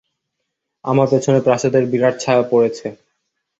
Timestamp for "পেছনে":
1.11-1.39